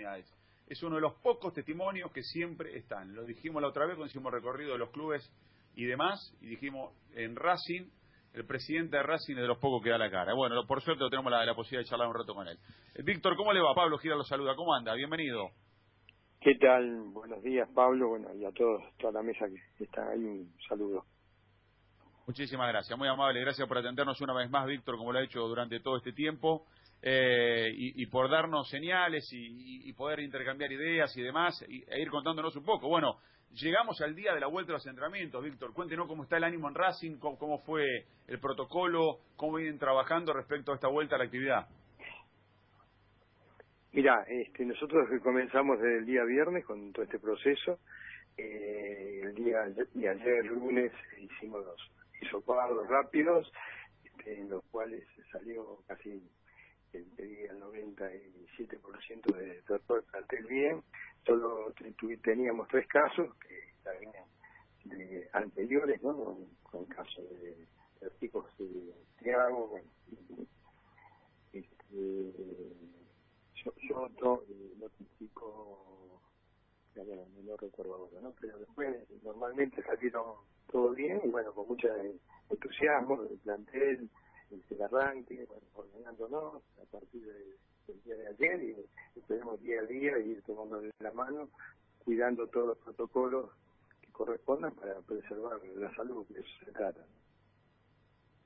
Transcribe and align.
oportunidades. 0.00 0.26
Es 0.66 0.82
uno 0.82 0.96
de 0.96 1.02
los 1.02 1.14
pocos 1.14 1.52
testimonios 1.52 2.12
que 2.12 2.22
siempre 2.22 2.76
están. 2.76 3.14
Lo 3.14 3.24
dijimos 3.24 3.60
la 3.60 3.68
otra 3.68 3.86
vez 3.86 3.96
cuando 3.96 4.10
hicimos 4.10 4.32
recorrido 4.32 4.72
de 4.72 4.78
los 4.78 4.90
clubes 4.90 5.28
y 5.74 5.84
demás, 5.84 6.32
y 6.40 6.46
dijimos 6.46 6.92
en 7.14 7.34
Racing, 7.34 7.88
el 8.34 8.46
presidente 8.46 8.96
de 8.96 9.02
Racing 9.02 9.34
es 9.34 9.42
de 9.42 9.48
los 9.48 9.58
pocos 9.58 9.82
que 9.82 9.90
da 9.90 9.98
la 9.98 10.10
cara. 10.10 10.32
Bueno, 10.34 10.64
por 10.66 10.80
suerte 10.82 11.04
tenemos 11.10 11.32
la, 11.32 11.54
posibilidad 11.54 11.84
de 11.84 11.90
charlar 11.90 12.08
un 12.08 12.14
rato 12.14 12.34
con 12.34 12.46
él. 12.46 12.56
Eh, 12.94 13.02
Víctor, 13.02 13.36
¿cómo 13.36 13.52
le 13.52 13.60
va? 13.60 13.74
Pablo 13.74 13.98
Gira 13.98 14.14
lo 14.14 14.22
saluda. 14.22 14.54
¿Cómo 14.54 14.72
anda? 14.72 14.94
Bienvenido. 14.94 15.50
¿Qué 16.40 16.54
tal? 16.54 17.02
Buenos 17.12 17.42
días, 17.42 17.68
Pablo. 17.74 18.08
Bueno, 18.08 18.32
y 18.34 18.44
a 18.44 18.52
todos, 18.52 18.82
toda 18.98 19.14
la 19.14 19.22
mesa 19.22 19.46
que 19.76 19.84
está 19.84 20.08
ahí, 20.08 20.24
un 20.24 20.54
saludo. 20.68 21.04
Muchísimas 22.26 22.68
gracias, 22.68 22.96
muy 22.96 23.08
amable. 23.08 23.40
Gracias 23.40 23.66
por 23.66 23.78
atendernos 23.78 24.20
una 24.20 24.34
vez 24.34 24.48
más, 24.48 24.64
Víctor, 24.66 24.96
como 24.96 25.12
lo 25.12 25.18
ha 25.18 25.24
hecho 25.24 25.40
durante 25.40 25.80
todo 25.80 25.96
este 25.96 26.12
tiempo. 26.12 26.64
Eh, 27.02 27.70
y, 27.74 28.06
por 28.06 28.28
darnos 28.30 28.68
señales 28.68 29.26
y, 29.32 29.92
poder 29.94 30.20
intercambiar 30.20 30.70
ideas 30.72 31.14
y 31.16 31.22
demás, 31.22 31.62
e 31.62 32.00
ir 32.00 32.10
contándonos 32.10 32.54
un 32.56 32.64
poco. 32.64 32.88
Bueno, 32.88 33.18
llegamos 33.52 34.00
al 34.00 34.14
día 34.14 34.34
de 34.34 34.40
la 34.40 34.46
vuelta 34.46 34.72
de 34.72 34.78
los 34.78 34.86
entrenamientos, 34.86 35.42
Víctor. 35.42 35.72
Cuéntenos 35.72 36.06
cómo 36.06 36.24
está 36.24 36.36
el 36.36 36.44
ánimo 36.44 36.68
en 36.68 36.74
Racing, 36.74 37.18
cómo, 37.18 37.58
fue 37.60 38.06
el 38.28 38.38
protocolo, 38.38 39.18
cómo 39.36 39.56
vienen 39.56 39.78
trabajando 39.78 40.32
respecto 40.32 40.72
a 40.72 40.74
esta 40.74 40.88
vuelta 40.88 41.16
a 41.16 41.18
la 41.18 41.24
actividad. 41.24 41.66
Mira, 43.92 44.24
este, 44.28 44.64
nosotros 44.64 45.08
comenzamos 45.22 45.80
desde 45.80 45.98
el 45.98 46.06
día 46.06 46.22
viernes 46.24 46.64
con 46.64 46.92
todo 46.92 47.04
este 47.04 47.18
proceso. 47.18 47.78
Eh, 48.36 49.20
el 49.24 49.34
día 49.34 49.58
y 49.94 50.06
ayer 50.06 50.44
lunes 50.46 50.92
hicimos 51.18 51.64
los 51.64 51.90
hisopados 52.22 52.86
rápidos, 52.88 53.52
este, 54.04 54.40
en 54.40 54.50
los 54.50 54.62
cuales 54.70 55.04
salió 55.32 55.78
casi 55.88 56.22
el, 56.92 57.06
el 57.18 57.60
97% 57.60 59.36
de 59.36 59.62
todo 59.86 59.98
el 59.98 60.04
plantel 60.04 60.46
bien, 60.46 60.82
solo 61.24 61.72
teníamos 62.22 62.68
tres 62.68 62.86
casos 62.88 63.34
que 63.36 63.70
venían 63.84 64.24
de 64.84 65.28
anteriores, 65.32 66.02
¿no? 66.02 66.38
Con, 66.62 66.84
casos 66.86 67.24
de, 67.40 67.66
tipos 68.18 68.46
de 68.58 68.94
Tiago, 69.18 69.68
bueno, 69.68 69.88
este, 71.52 72.32
yo, 73.56 73.74
yo 73.88 74.08
no, 74.20 74.42
notifico, 74.78 76.20
bueno, 76.94 77.26
no 77.44 77.56
recuerdo 77.56 77.94
ahora, 77.94 78.20
¿no? 78.22 78.32
Pero 78.40 78.58
después 78.58 78.96
normalmente 79.22 79.82
salieron 79.82 80.36
todo 80.70 80.90
bien 80.90 81.20
y 81.24 81.28
bueno, 81.28 81.52
con 81.52 81.66
mucho 81.66 81.88
entusiasmo 82.48 83.22
del 83.22 83.38
plantel, 83.38 84.08
el 84.50 84.82
arranque, 84.82 85.46
bueno, 85.46 85.66
ordenándonos 85.74 86.62
a 86.80 86.84
partir 86.90 87.24
del 87.86 88.02
día 88.02 88.16
de 88.16 88.28
ayer 88.28 88.62
y 88.62 89.18
esperemos 89.18 89.60
día 89.62 89.80
a 89.80 89.84
día 89.84 90.18
ir 90.18 90.42
tomando 90.42 90.82
la 90.98 91.12
mano, 91.12 91.48
cuidando 92.04 92.46
todos 92.48 92.68
los 92.68 92.78
protocolos 92.78 93.50
que 94.00 94.10
correspondan 94.12 94.74
para 94.74 95.00
preservar 95.02 95.60
la 95.76 95.94
salud, 95.94 96.26
que 96.26 96.40
eso 96.40 96.64
se 96.64 96.72
trata. 96.72 97.04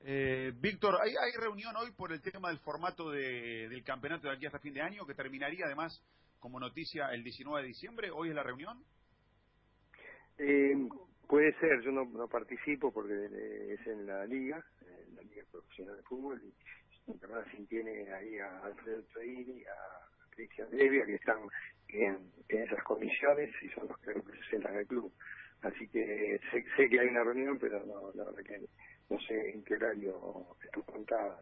Eh, 0.07 0.53
Víctor, 0.55 0.99
¿hay, 1.01 1.15
¿hay 1.15 1.31
reunión 1.41 1.75
hoy 1.77 1.91
por 1.91 2.11
el 2.11 2.21
tema 2.21 2.49
del 2.49 2.59
formato 2.59 3.09
de, 3.09 3.67
del 3.69 3.83
campeonato 3.83 4.27
de 4.27 4.35
aquí 4.35 4.45
hasta 4.45 4.59
fin 4.59 4.73
de 4.73 4.81
año, 4.81 5.05
que 5.07 5.15
terminaría 5.15 5.65
además 5.65 5.99
como 6.39 6.59
noticia 6.59 7.07
el 7.11 7.23
19 7.23 7.63
de 7.63 7.67
diciembre? 7.67 8.11
¿Hoy 8.11 8.29
es 8.29 8.35
la 8.35 8.43
reunión? 8.43 8.83
Eh, 10.37 10.75
puede 11.27 11.53
ser, 11.59 11.81
yo 11.81 11.91
no, 11.91 12.05
no 12.05 12.27
participo 12.27 12.91
porque 12.91 13.13
es 13.73 13.87
en 13.87 14.05
la 14.05 14.25
liga, 14.25 14.63
en 14.81 15.15
la 15.15 15.21
liga 15.21 15.43
profesional 15.51 15.97
de 15.97 16.03
fútbol, 16.03 16.41
y 16.43 16.53
Racing 17.21 17.65
tiene 17.67 18.11
ahí 18.13 18.37
a 18.39 18.59
Alfredo 18.63 19.03
Traini, 19.13 19.63
a 19.63 20.29
Cristian 20.31 20.69
Devia, 20.71 21.05
que 21.05 21.15
están 21.15 21.39
en, 21.89 22.31
en, 22.49 22.63
esas 22.63 22.83
comisiones 22.83 23.51
y 23.61 23.69
son 23.69 23.87
los 23.87 23.97
que 23.99 24.13
representan 24.13 24.75
al 24.75 24.87
club. 24.87 25.11
Así 25.61 25.87
que 25.87 26.39
sé, 26.51 26.65
sé 26.75 26.89
que 26.89 26.99
hay 26.99 27.07
una 27.07 27.23
reunión, 27.23 27.57
pero 27.59 27.85
no, 27.85 28.11
la 28.13 28.25
verdad 28.25 28.43
que 28.43 28.65
no 29.09 29.19
sé 29.21 29.51
en 29.51 29.63
qué 29.63 29.75
horario 29.75 30.57
estoy 30.63 30.83
contada. 30.83 31.39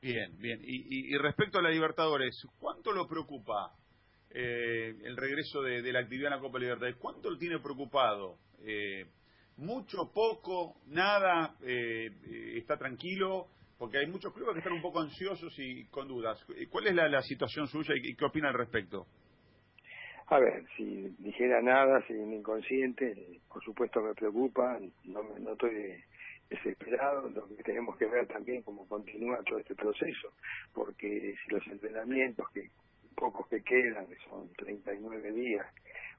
Bien, 0.00 0.36
bien. 0.38 0.60
Y, 0.62 1.14
y, 1.14 1.18
respecto 1.18 1.58
a 1.58 1.62
la 1.62 1.70
Libertadores, 1.70 2.46
¿cuánto 2.58 2.92
lo 2.92 3.06
preocupa 3.06 3.74
eh, 4.30 4.94
el 5.02 5.16
regreso 5.16 5.62
de, 5.62 5.92
la 5.92 6.00
actividad 6.00 6.32
en 6.32 6.36
la 6.36 6.42
Copa 6.42 6.58
Libertadores? 6.58 6.96
¿Cuánto 6.96 7.30
lo 7.30 7.38
tiene 7.38 7.58
preocupado? 7.58 8.38
Eh, 8.62 9.06
¿Mucho, 9.56 10.10
poco, 10.12 10.76
nada? 10.86 11.56
Eh, 11.62 12.10
¿Está 12.56 12.76
tranquilo? 12.76 13.48
Porque 13.78 13.98
hay 13.98 14.06
muchos 14.06 14.32
clubes 14.32 14.54
que 14.54 14.58
están 14.60 14.74
un 14.74 14.82
poco 14.82 15.00
ansiosos 15.00 15.52
y 15.58 15.84
con 15.86 16.06
dudas. 16.06 16.44
¿Cuál 16.70 16.86
es 16.86 16.94
la, 16.94 17.22
situación 17.22 17.66
suya 17.66 17.94
y 17.96 18.14
qué 18.14 18.24
opina 18.24 18.48
al 18.48 18.54
respecto? 18.54 19.06
A 20.28 20.38
ver, 20.38 20.64
si 20.76 21.08
dijera 21.18 21.60
nada, 21.60 22.04
si 22.06 22.12
inconsciente, 22.12 23.40
por 23.48 23.64
supuesto 23.64 24.00
me 24.00 24.14
preocupa, 24.14 24.78
no, 25.04 25.22
no 25.40 25.52
estoy 25.52 26.04
desesperado, 26.48 27.28
lo 27.30 27.48
que 27.48 27.62
tenemos 27.62 27.96
que 27.96 28.06
ver 28.06 28.26
también 28.26 28.62
cómo 28.62 28.86
continúa 28.86 29.42
todo 29.44 29.58
este 29.58 29.74
proceso, 29.74 30.32
porque 30.72 31.34
si 31.42 31.50
los 31.52 31.66
entrenamientos, 31.68 32.48
que 32.52 32.70
pocos 33.16 33.46
que 33.48 33.62
quedan, 33.62 34.06
que 34.06 34.16
son 34.28 34.52
39 34.54 35.32
días, 35.32 35.66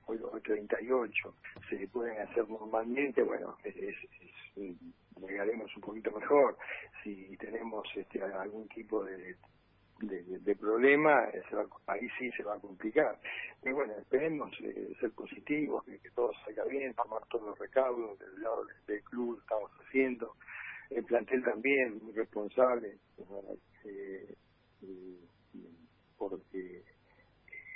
hoy 0.06 0.18
los 0.18 0.42
38, 0.44 1.36
se 1.70 1.88
pueden 1.88 2.20
hacer 2.22 2.48
normalmente, 2.50 3.24
bueno, 3.24 3.58
es, 3.64 3.76
es, 3.76 3.96
es 4.58 4.76
llegaremos 5.28 5.76
un 5.76 5.82
poquito 5.82 6.12
mejor. 6.12 6.58
Si 7.04 7.36
tenemos 7.38 7.88
este, 7.96 8.22
algún 8.22 8.68
tipo 8.70 9.04
de, 9.04 9.36
de, 10.00 10.56
problema, 10.56 11.30
eh, 11.30 11.44
ahí 11.88 12.08
sí 12.18 12.32
se 12.32 12.44
va 12.44 12.56
a 12.56 12.60
complicar. 12.60 13.20
Pero 13.62 13.76
bueno, 13.76 13.94
esperemos 13.98 14.52
eh, 14.62 14.94
ser 15.00 15.12
positivos, 15.12 15.84
que, 15.86 16.00
todo 16.12 16.32
salga 16.46 16.66
bien, 16.66 16.94
tomar 16.94 17.26
todos 17.28 17.48
los 17.50 17.60
recaudos 17.60 18.18
del 18.20 18.42
lado 18.42 18.66
del, 18.88 19.04
club, 19.04 19.40
estamos 19.42 19.72
haciendo. 19.80 20.36
El 20.90 21.06
plantel 21.06 21.44
también, 21.44 22.00
muy 22.04 22.14
responsable, 22.14 22.98
eh, 23.86 24.36
porque 26.18 26.84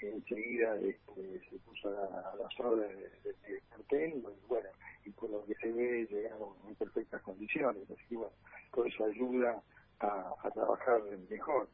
enseguida 0.01 0.64
este, 0.77 1.41
se 1.49 1.57
puso 1.59 1.89
a, 1.89 2.35
las 2.35 2.59
órdenes 2.59 3.23
del 3.23 3.61
plantel, 3.69 4.13
y 4.17 4.47
bueno, 4.47 4.69
y 5.05 5.09
por 5.11 5.29
lo 5.29 5.45
que 5.45 5.55
se 5.55 5.71
ve 5.71 6.07
llegaron 6.09 6.53
en 6.67 6.75
perfectas 6.75 7.21
condiciones, 7.21 7.89
así 7.89 8.03
que 8.09 8.15
bueno, 8.17 8.33
todo 8.73 8.85
eso 8.85 9.05
ayuda 9.05 9.61
a, 9.99 10.33
a 10.41 10.51
trabajar 10.51 11.01
mejor. 11.29 11.69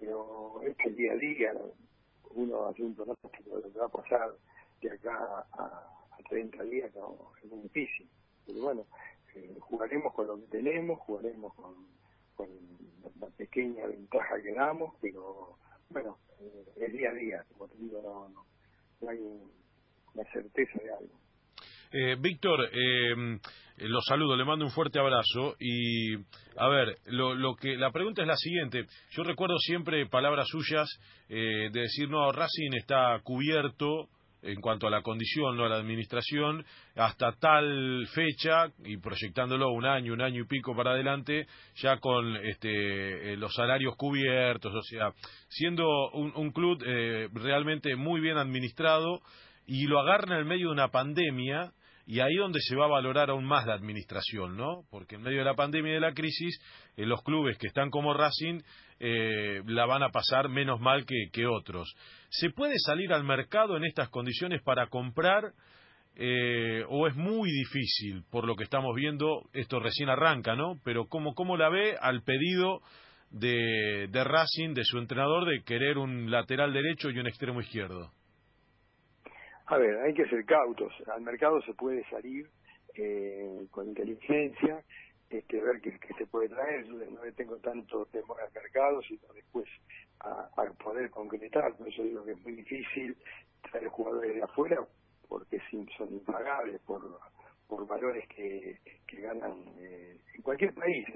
Pero 0.00 0.60
es 0.62 0.76
que 0.76 0.88
el 0.88 0.96
día 0.96 1.12
a 1.12 1.16
día 1.16 1.54
uno 2.30 2.66
hace 2.66 2.82
un 2.82 2.94
pronóstico 2.94 3.56
de 3.56 3.62
lo 3.62 3.72
que 3.72 3.78
va 3.78 3.86
a 3.86 3.88
pasar 3.88 4.34
de 4.80 4.90
acá 4.90 5.46
a, 5.52 5.66
a 6.10 6.22
30 6.28 6.62
días 6.64 6.94
no, 6.94 7.32
es 7.42 7.50
muy 7.50 7.62
difícil. 7.62 8.08
Pero 8.46 8.60
bueno, 8.60 8.86
eh, 9.34 9.56
jugaremos 9.60 10.12
con 10.14 10.26
lo 10.26 10.36
que 10.36 10.46
tenemos, 10.46 10.98
jugaremos 11.00 11.54
con, 11.54 11.74
con 12.36 12.48
la 13.20 13.26
pequeña 13.28 13.86
ventaja 13.86 14.40
que 14.42 14.52
damos, 14.52 14.94
pero 15.00 15.56
bueno, 15.90 16.18
eh, 16.40 16.64
es 16.76 16.92
día 16.92 17.10
a 17.10 17.14
día, 17.14 17.44
como 17.52 17.68
te 17.68 17.76
digo, 17.78 18.00
no, 18.02 18.28
no, 18.28 18.46
una 19.12 20.24
certeza 20.32 20.78
de 20.82 20.92
algo. 20.92 21.20
Eh, 21.92 22.16
Víctor, 22.18 22.68
eh, 22.72 23.38
lo 23.78 24.00
saludo, 24.02 24.36
le 24.36 24.44
mando 24.44 24.64
un 24.64 24.70
fuerte 24.70 24.98
abrazo 24.98 25.56
y 25.58 26.14
a 26.56 26.68
ver, 26.68 26.96
lo, 27.06 27.34
lo, 27.34 27.54
que 27.56 27.76
la 27.76 27.90
pregunta 27.90 28.22
es 28.22 28.28
la 28.28 28.36
siguiente. 28.36 28.86
Yo 29.10 29.22
recuerdo 29.24 29.58
siempre 29.58 30.06
palabras 30.06 30.48
suyas 30.48 30.88
eh, 31.28 31.70
de 31.72 31.80
decir 31.80 32.08
no, 32.08 32.30
Racing 32.32 32.72
está 32.74 33.20
cubierto 33.22 34.08
en 34.44 34.60
cuanto 34.60 34.86
a 34.86 34.90
la 34.90 35.02
condición, 35.02 35.56
no 35.56 35.64
a 35.64 35.68
la 35.68 35.76
administración, 35.76 36.64
hasta 36.96 37.32
tal 37.32 38.06
fecha 38.12 38.66
y 38.84 38.98
proyectándolo 38.98 39.70
un 39.70 39.86
año, 39.86 40.12
un 40.12 40.20
año 40.20 40.42
y 40.42 40.46
pico 40.46 40.76
para 40.76 40.92
adelante, 40.92 41.46
ya 41.76 41.98
con 41.98 42.36
este, 42.36 43.36
los 43.36 43.54
salarios 43.54 43.94
cubiertos, 43.96 44.74
o 44.74 44.82
sea, 44.82 45.12
siendo 45.48 45.86
un, 46.12 46.52
club 46.52 46.82
eh, 46.86 47.28
realmente 47.32 47.96
muy 47.96 48.20
bien 48.20 48.36
administrado 48.36 49.20
y 49.66 49.86
lo 49.86 49.98
agarra 49.98 50.38
en 50.38 50.46
medio 50.46 50.66
de 50.66 50.72
una 50.72 50.88
pandemia 50.88 51.72
y 52.06 52.20
ahí 52.20 52.34
donde 52.36 52.60
se 52.60 52.76
va 52.76 52.84
a 52.84 52.88
valorar 52.88 53.30
aún 53.30 53.44
más 53.44 53.66
la 53.66 53.74
administración, 53.74 54.56
¿no? 54.56 54.82
Porque 54.90 55.14
en 55.14 55.22
medio 55.22 55.38
de 55.38 55.44
la 55.44 55.54
pandemia 55.54 55.92
y 55.92 55.94
de 55.94 56.00
la 56.00 56.12
crisis, 56.12 56.60
eh, 56.96 57.06
los 57.06 57.22
clubes 57.22 57.56
que 57.56 57.66
están 57.66 57.90
como 57.90 58.12
Racing 58.12 58.60
eh, 59.00 59.62
la 59.66 59.86
van 59.86 60.02
a 60.02 60.10
pasar 60.10 60.48
menos 60.48 60.80
mal 60.80 61.04
que, 61.04 61.46
otros. 61.46 61.94
¿Se 62.30 62.50
puede 62.50 62.74
salir 62.78 63.12
al 63.12 63.24
mercado 63.24 63.76
en 63.76 63.84
estas 63.84 64.08
condiciones 64.08 64.62
para 64.62 64.88
comprar 64.88 65.52
eh, 66.16 66.84
o 66.88 67.06
es 67.06 67.16
muy 67.16 67.50
difícil 67.50 68.24
por 68.30 68.46
lo 68.46 68.56
que 68.56 68.64
estamos 68.64 68.94
viendo? 68.94 69.42
Esto 69.52 69.80
recién 69.80 70.08
arranca, 70.08 70.54
¿no? 70.54 70.80
Pero 70.84 71.06
¿cómo, 71.06 71.34
cómo 71.34 71.56
la 71.56 71.68
ve 71.68 71.96
al 72.00 72.22
pedido 72.22 72.80
de, 73.30 74.08
de 74.10 74.24
Racing, 74.24 74.74
de 74.74 74.84
su 74.84 74.98
entrenador, 74.98 75.48
de 75.48 75.62
querer 75.64 75.98
un 75.98 76.30
lateral 76.30 76.72
derecho 76.72 77.10
y 77.10 77.18
un 77.18 77.26
extremo 77.26 77.60
izquierdo? 77.60 78.12
A 79.66 79.78
ver, 79.78 79.96
hay 80.00 80.14
que 80.14 80.26
ser 80.26 80.44
cautos. 80.44 80.92
Al 81.12 81.22
mercado 81.22 81.60
se 81.62 81.72
puede 81.74 82.04
salir 82.10 82.46
eh, 82.96 83.66
con 83.70 83.88
inteligencia, 83.88 84.82
este, 85.30 85.60
ver 85.60 85.80
qué, 85.80 85.98
se 86.16 86.26
puede 86.26 86.48
traer. 86.48 86.84
Yo 86.86 86.94
no 87.10 87.24
le 87.24 87.32
tengo 87.32 87.56
tanto 87.58 88.06
temor 88.06 88.40
al 88.40 88.52
mercado, 88.52 89.02
sino 89.02 89.32
después 89.34 89.66
a, 90.20 90.48
poder 90.82 91.10
concretar. 91.10 91.74
Por 91.76 91.88
eso 91.88 92.02
digo 92.02 92.24
que 92.24 92.32
es 92.32 92.42
muy 92.42 92.54
difícil 92.54 93.16
traer 93.70 93.88
jugadores 93.88 94.34
de 94.34 94.42
afuera 94.42 94.78
porque 95.28 95.60
son 95.96 96.12
impagables 96.12 96.80
por 96.82 97.02
por 97.68 97.86
valores 97.86 98.26
que, 98.28 98.78
que 99.06 99.20
ganan 99.20 99.54
eh, 99.78 100.20
en 100.34 100.42
cualquier 100.42 100.74
país, 100.74 101.06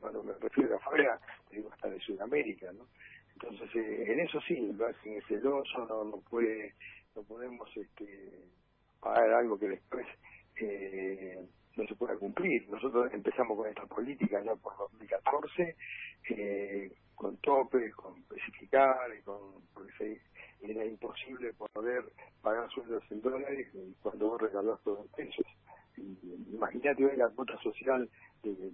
cuando 0.00 0.22
me 0.22 0.32
refiero 0.34 0.76
afuera, 0.76 1.18
digo 1.50 1.70
hasta 1.72 1.90
de 1.90 2.00
Sudamérica, 2.00 2.72
¿no? 2.72 2.86
Entonces, 3.34 3.68
eh, 3.74 4.12
en 4.12 4.20
eso 4.20 4.40
sí, 4.46 4.54
el 4.54 4.78
Racing 4.78 5.12
es 5.12 5.26
celoso, 5.26 5.84
no, 5.86 6.04
no 6.04 6.18
puede, 6.30 6.74
no 7.14 7.22
podemos 7.22 7.68
este, 7.76 8.44
pagar 9.00 9.30
algo 9.30 9.58
que 9.58 9.68
después 9.68 10.06
eh, 10.60 11.46
no 11.76 11.86
se 11.86 11.94
pueda 11.94 12.16
cumplir. 12.16 12.68
Nosotros 12.68 13.12
empezamos 13.12 13.56
con 13.56 13.68
esta 13.68 13.86
política 13.86 14.42
ya 14.42 14.54
por 14.56 14.76
2014, 14.78 15.76
eh, 16.30 16.92
con 17.14 17.36
topes, 17.38 17.94
con 17.94 18.18
especificar, 18.18 18.96
con, 19.24 19.62
porque 19.74 20.20
era 20.62 20.84
imposible 20.84 21.52
poder 21.54 22.04
pagar 22.42 22.68
sueldos 22.70 23.04
en 23.10 23.20
dólares 23.20 23.68
cuando 24.02 24.30
vos 24.30 24.40
regalás 24.40 24.80
todos 24.82 25.06
en 25.06 25.26
pesos. 25.26 25.46
Imagínate 26.52 27.04
hoy 27.04 27.16
la 27.16 27.28
cuota 27.30 27.56
social, 27.58 28.08
de, 28.42 28.72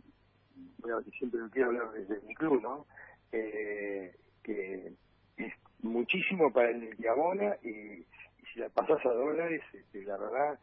siempre 1.18 1.40
quiero 1.52 1.68
hablar 1.68 1.92
desde 1.92 2.20
mi 2.26 2.34
club, 2.34 2.60
¿no? 2.62 2.86
Eh, 3.30 4.14
que 4.42 4.92
es 5.36 5.52
muchísimo 5.80 6.52
para 6.52 6.70
el 6.70 6.96
que 6.96 7.08
abona 7.08 7.56
y, 7.62 8.04
si 8.52 8.60
la 8.60 8.68
pasas 8.68 9.04
a 9.06 9.12
dólares, 9.12 9.62
este, 9.72 10.02
la 10.04 10.16
verdad 10.18 10.58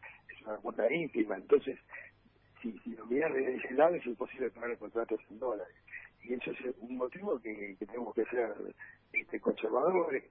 una 0.46 0.58
cuota 0.58 0.92
ínfima. 0.92 1.36
Entonces, 1.36 1.78
si, 2.62 2.78
si 2.80 2.92
lo 2.92 3.06
miras 3.06 3.34
desde 3.34 3.56
ese 3.56 3.74
lado, 3.74 3.96
es 3.96 4.06
imposible 4.06 4.50
pagar 4.52 4.78
contratos 4.78 5.20
en 5.30 5.40
dólares. 5.40 5.76
Y 6.24 6.34
eso 6.34 6.52
es 6.52 6.76
un 6.80 6.98
motivo 6.98 7.40
que, 7.40 7.76
tenemos 7.80 8.14
que 8.14 8.26
ser 8.26 8.54
este, 9.14 9.40
conservadores, 9.40 10.24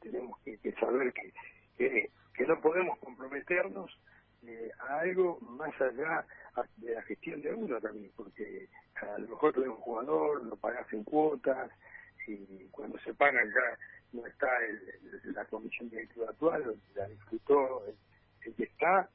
tenemos 0.00 0.38
que, 0.40 0.72
saber 0.72 1.12
que, 1.12 2.10
que, 2.34 2.46
no 2.46 2.60
podemos 2.60 2.98
comprometernos 2.98 3.90
eh, 4.44 4.70
a 4.80 5.00
algo 5.00 5.38
más 5.40 5.72
allá 5.80 6.26
de 6.76 6.94
la 6.94 7.02
gestión 7.02 7.40
de 7.40 7.54
uno 7.54 7.80
también, 7.80 8.10
porque 8.16 8.68
a 8.96 9.18
lo 9.18 9.28
mejor 9.28 9.52
tenemos 9.54 9.78
un 9.78 9.84
jugador, 9.84 10.44
lo 10.44 10.56
pagas 10.56 10.92
en 10.92 11.04
cuotas, 11.04 11.70
y 12.26 12.66
cuando 12.70 12.98
se 13.00 13.14
pagan 13.14 13.48
ya 13.48 13.78
no 14.12 14.26
está 14.26 14.48
el, 14.66 15.34
la 15.34 15.44
comisión 15.46 15.88
directiva 15.88 16.26
actual, 16.28 16.76
la 16.94 17.06
disfrutó 17.08 17.84
el, 17.86 18.54
que 18.54 18.64
está, 18.64 19.08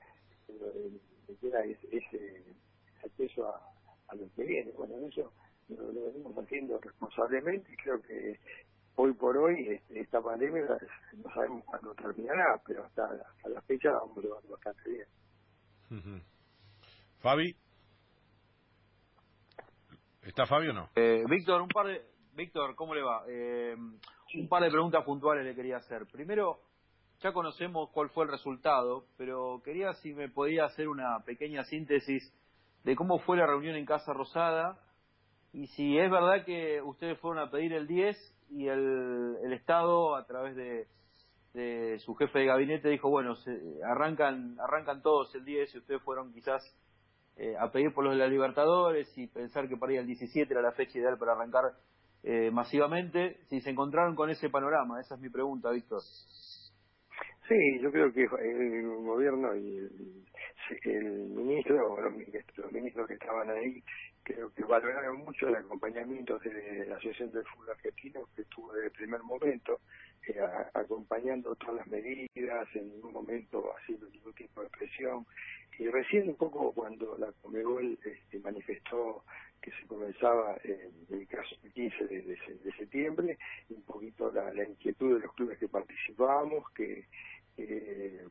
pero 0.48 0.72
el, 0.74 1.02
queda 1.40 1.64
ese, 1.64 1.98
ese 1.98 2.56
acceso 3.04 3.48
a, 3.48 3.62
a 4.08 4.16
lo 4.16 4.28
que 4.36 4.44
viene. 4.44 4.72
Bueno, 4.72 4.96
eso 5.08 5.32
lo, 5.70 6.06
venimos 6.06 6.38
haciendo 6.38 6.80
responsablemente 6.80 7.72
y 7.72 7.76
creo 7.76 8.02
que 8.02 8.40
hoy 8.96 9.14
por 9.14 9.38
hoy 9.38 9.68
este, 9.70 10.00
esta 10.00 10.22
pandemia 10.22 10.66
no 11.14 11.34
sabemos 11.34 11.64
cuándo 11.66 11.94
terminará, 11.96 12.62
pero 12.66 12.86
hasta, 12.86 13.06
hasta 13.06 13.50
la 13.50 13.62
fecha 13.62 13.92
vamos 13.92 14.24
llevando 14.24 14.50
bastante 14.50 14.90
bien. 14.90 16.24
Fabi. 17.20 17.56
¿Está 20.24 20.46
Fabio 20.46 20.72
o 20.72 20.74
no? 20.74 20.90
Eh, 20.96 21.24
Víctor, 21.30 21.62
un 21.62 21.70
par 21.70 21.88
de, 21.88 22.06
Víctor, 22.34 22.76
¿cómo 22.76 22.94
le 22.94 23.02
va? 23.02 23.24
Eh, 23.28 23.76
un 24.36 24.50
par 24.50 24.62
de 24.62 24.70
preguntas 24.70 25.04
puntuales 25.06 25.46
le 25.46 25.56
quería 25.56 25.78
hacer. 25.78 26.06
Primero, 26.06 26.60
ya 27.22 27.34
conocemos 27.34 27.90
cuál 27.92 28.10
fue 28.10 28.26
el 28.26 28.32
resultado, 28.32 29.06
pero 29.18 29.62
quería 29.64 29.94
si 29.96 30.14
me 30.14 30.30
podía 30.30 30.66
hacer 30.66 30.88
una 30.88 31.20
pequeña 31.26 31.64
síntesis 31.64 32.32
de 32.84 32.96
cómo 32.96 33.20
fue 33.20 33.38
la 33.38 33.48
reunión 33.48 33.76
en 33.76 33.86
Casa 33.86 34.14
Rosada 34.14 34.80
y 35.52 35.68
si 35.68 35.98
es 35.98 36.12
verdad 36.12 36.46
que 36.46 36.82
ustedes 36.82 37.20
fueron 37.20 37.44
a 37.44 37.50
pedir 37.50 37.74
el 37.74 37.88
10 37.88 38.16
y 38.50 38.68
el, 38.68 39.52
Estado, 39.52 40.16
a 40.16 40.26
través 40.26 40.56
de, 40.56 40.88
su 42.00 42.14
jefe 42.16 42.40
de 42.40 42.46
gabinete, 42.46 42.90
dijo, 42.90 43.10
bueno, 43.10 43.36
se, 43.38 43.60
arrancan, 43.84 44.56
arrancan 44.60 45.02
todos 45.02 45.34
el 45.34 45.44
10 45.44 45.74
y 45.74 45.78
ustedes 45.80 46.02
fueron 46.04 46.32
quizás 46.32 46.62
eh, 47.38 47.56
a 47.60 47.72
pedir 47.72 47.94
por 47.94 48.04
los 48.04 48.14
de 48.14 48.20
la 48.20 48.28
Libertadores 48.28 49.12
y 49.18 49.26
pensar 49.26 49.68
que 49.68 49.78
para 49.78 49.94
ir 49.94 50.00
al 50.00 50.06
17 50.06 50.54
era 50.54 50.62
la 50.62 50.74
fecha 50.74 51.00
ideal 51.00 51.18
para 51.18 51.32
arrancar 51.32 51.74
eh, 52.22 52.52
masivamente, 52.52 53.40
si 53.50 53.62
se 53.62 53.72
encontraron 53.72 54.16
con 54.16 54.30
ese 54.30 54.50
panorama. 54.50 55.02
Esa 55.02 55.16
es 55.16 55.22
mi 55.22 55.30
pregunta, 55.30 55.72
Víctor. 55.72 56.02
Sí, 57.48 57.80
yo 57.80 57.90
creo 57.92 58.12
que 58.12 58.24
el 58.24 58.88
gobierno 59.06 59.56
y 59.56 59.78
el, 60.84 61.04
ministro, 61.30 61.98
los, 62.02 62.72
ministros 62.74 63.08
que 63.08 63.14
estaban 63.14 63.50
ahí, 63.50 63.82
creo 64.24 64.54
que 64.54 64.66
valoraron 64.66 65.20
mucho 65.20 65.48
el 65.48 65.56
acompañamiento 65.56 66.38
de 66.40 66.86
la 66.88 66.98
Asociación 66.98 67.32
del 67.32 67.46
Fútbol 67.46 67.70
Argentino, 67.70 68.28
que 68.36 68.42
estuvo 68.42 68.74
desde 68.74 68.88
el 68.88 68.92
primer 68.92 69.24
momento, 69.24 69.80
eh, 70.28 70.42
acompañando 70.74 71.56
todas 71.56 71.78
las 71.78 71.88
medidas, 71.88 72.68
en 72.74 72.90
ningún 72.90 73.14
momento 73.14 73.74
haciendo 73.78 74.10
ningún 74.10 74.34
tipo 74.34 74.62
de 74.62 74.70
presión. 74.70 75.26
Y 75.80 75.88
recién 75.88 76.28
un 76.28 76.36
poco 76.36 76.74
cuando 76.74 77.18
la 77.18 77.32
Comebol 77.42 77.98
este, 78.04 78.40
manifestó 78.40 79.24
que 79.62 79.72
se 79.72 79.88
comenzaba 79.88 80.58
en 80.64 80.92
el 81.10 81.28
caso 81.28 81.56
15 81.74 82.08
de, 82.08 82.38
septiembre, 82.78 83.38
un 83.70 83.82
poquito 83.84 84.32
la, 84.32 84.52
inquietud 84.64 85.16
de 85.16 85.26
los 85.26 85.34
clubes 85.34 85.58
que 85.60 85.68
participábamos, 85.68 86.70
que 86.74 87.06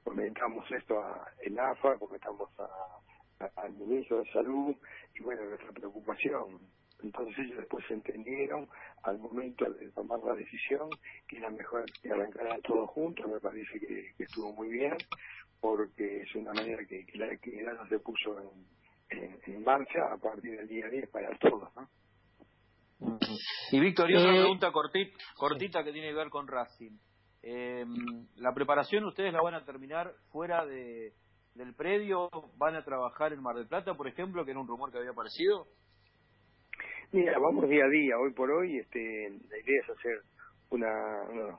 comentamos 0.05 0.71
esto 0.71 1.03
en 1.43 1.59
AFA, 1.59 1.99
comentamos 1.99 2.49
a, 2.59 3.51
al 3.57 3.73
ministro 3.75 4.23
de 4.23 4.33
Salud 4.33 4.77
y 5.15 5.23
bueno, 5.23 5.45
nuestra 5.45 5.73
preocupación. 5.73 6.61
Entonces 7.03 7.39
ellos 7.39 7.59
después 7.59 7.85
entendieron 7.91 8.69
al 9.03 9.19
momento 9.19 9.71
de 9.71 9.91
tomar 9.91 10.19
la 10.21 10.35
decisión 10.35 10.89
que 11.29 11.37
era 11.37 11.51
mejor 11.51 11.85
que 12.03 12.11
arrancaran 12.11 12.61
todos 12.63 12.89
juntos, 12.91 13.27
me 13.31 13.39
parece 13.39 13.79
que, 13.79 14.15
estuvo 14.19 14.53
muy 14.55 14.69
bien, 14.69 14.97
porque 15.61 16.23
es 16.23 16.35
una 16.35 16.55
manera 16.55 16.85
que, 16.87 17.05
la 17.15 17.27
actividad 17.27 17.75
no 17.75 17.87
se 17.89 17.99
puso 17.99 18.39
en, 19.11 19.39
en, 19.47 19.63
marcha 19.63 20.13
a 20.13 20.17
partir 20.17 20.57
del 20.57 20.69
día 20.69 20.89
10 20.89 21.09
para 21.11 21.37
todos, 21.39 21.69
¿no? 21.77 21.89
Y 23.71 23.79
Víctor, 23.79 24.11
y 24.11 24.17
otra 24.17 24.31
eh, 24.31 24.41
pregunta 24.41 24.73
cortita, 24.73 25.19
cortita 25.37 25.85
que 25.85 25.93
tiene 25.93 26.09
que 26.09 26.15
ver 26.15 26.31
con 26.31 26.49
Racing. 26.49 26.97
Eh, 27.49 27.85
¿La 28.39 28.53
preparación 28.53 29.05
ustedes 29.05 29.33
la 29.33 29.41
van 29.41 29.55
a 29.55 29.65
terminar 29.65 30.13
fuera 30.33 30.67
de, 30.67 31.13
del 31.55 31.75
predio? 31.75 32.29
¿Van 32.57 32.75
a 32.75 32.85
trabajar 32.85 33.33
en 33.33 33.41
Mar 33.41 33.55
del 33.55 33.69
Plata, 33.69 33.95
por 33.95 34.09
ejemplo, 34.09 34.45
que 34.45 34.51
era 34.51 34.59
un 34.59 34.67
rumor 34.67 34.91
que 34.91 34.99
había 34.99 35.13
aparecido? 35.13 35.69
Mira, 37.13 37.39
vamos 37.39 37.69
día 37.69 37.85
a 37.85 37.89
día. 37.89 38.19
Hoy 38.19 38.33
por 38.33 38.51
hoy 38.51 38.79
este, 38.79 39.31
la 39.49 39.59
idea 39.59 39.81
es 39.81 39.91
hacer 39.91 40.23
una, 40.71 41.57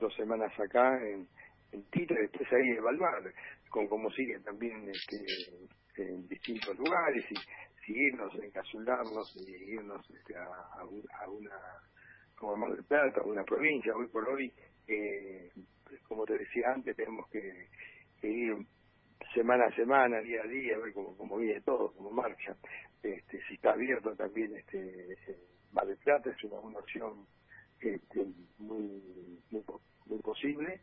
dos 0.00 0.12
semanas 0.16 0.52
acá 0.58 0.98
en, 1.06 1.28
en 1.70 1.84
Tita 1.90 2.14
y 2.14 2.22
después 2.22 2.52
ahí 2.52 2.70
evaluar 2.70 3.22
con 3.70 3.86
cómo 3.86 4.10
sigue 4.10 4.40
también 4.40 4.88
este, 4.88 5.24
en 5.96 6.26
distintos 6.26 6.76
lugares 6.76 7.24
y 7.30 7.36
seguirnos, 7.86 8.34
encapsularnos 8.34 9.36
y 9.36 9.74
irnos 9.74 10.10
este, 10.10 10.36
a, 10.36 10.46
a, 10.80 11.28
una 11.30 11.56
como 12.34 12.56
Mar 12.56 12.72
del 12.72 12.84
Plata, 12.84 13.20
a 13.20 13.24
una 13.24 13.44
provincia. 13.44 13.94
Hoy 13.94 14.08
por 14.08 14.28
hoy, 14.28 14.52
eh, 14.88 15.50
como 16.08 16.24
te 16.24 16.38
decía 16.38 16.72
antes, 16.72 16.96
tenemos 16.96 17.28
que, 17.30 17.68
ir 18.22 18.56
semana 19.34 19.66
a 19.66 19.74
semana, 19.74 20.20
día 20.20 20.42
a 20.42 20.46
día, 20.46 20.76
a 20.76 20.78
ver 20.78 20.92
cómo, 20.92 21.16
cómo 21.16 21.38
viene 21.38 21.60
todo, 21.60 21.92
cómo 21.92 22.10
marcha. 22.10 22.56
Este, 23.02 23.42
si 23.48 23.54
está 23.54 23.72
abierto 23.72 24.14
también 24.16 24.54
este 24.56 25.12
eh, 25.12 25.38
Mar 25.72 25.86
del 25.86 25.98
Plata, 25.98 26.30
es 26.30 26.44
una, 26.44 26.60
una 26.60 26.78
opción 26.78 27.26
este, 27.80 28.24
muy, 28.58 29.02
muy, 29.50 29.62
muy 30.06 30.18
posible, 30.20 30.80